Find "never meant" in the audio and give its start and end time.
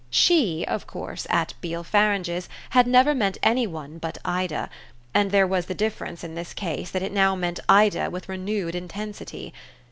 2.87-3.37